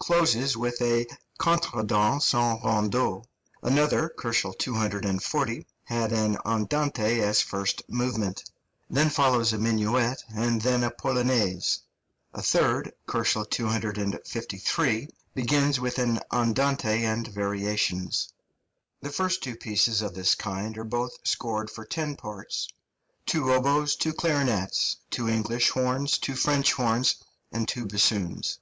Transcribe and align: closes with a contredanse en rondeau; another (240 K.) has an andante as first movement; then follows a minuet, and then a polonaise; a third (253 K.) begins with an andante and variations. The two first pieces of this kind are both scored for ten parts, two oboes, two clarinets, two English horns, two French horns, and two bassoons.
closes 0.00 0.56
with 0.56 0.82
a 0.82 1.06
contredanse 1.38 2.34
en 2.34 2.58
rondeau; 2.64 3.22
another 3.62 4.12
(240 4.18 5.00
K.) 5.60 5.66
has 5.84 6.10
an 6.10 6.36
andante 6.44 7.20
as 7.20 7.40
first 7.40 7.88
movement; 7.88 8.42
then 8.90 9.08
follows 9.08 9.52
a 9.52 9.58
minuet, 9.58 10.24
and 10.34 10.60
then 10.62 10.82
a 10.82 10.90
polonaise; 10.90 11.82
a 12.34 12.42
third 12.42 12.92
(253 13.06 14.88
K.) 14.88 15.12
begins 15.34 15.78
with 15.78 16.00
an 16.00 16.18
andante 16.32 17.04
and 17.04 17.28
variations. 17.28 18.32
The 19.02 19.10
two 19.10 19.14
first 19.14 19.44
pieces 19.60 20.02
of 20.02 20.14
this 20.14 20.34
kind 20.34 20.76
are 20.78 20.82
both 20.82 21.16
scored 21.22 21.70
for 21.70 21.84
ten 21.84 22.16
parts, 22.16 22.66
two 23.24 23.52
oboes, 23.52 23.94
two 23.94 24.12
clarinets, 24.14 24.96
two 25.12 25.28
English 25.28 25.68
horns, 25.70 26.18
two 26.18 26.34
French 26.34 26.72
horns, 26.72 27.22
and 27.52 27.68
two 27.68 27.86
bassoons. 27.86 28.58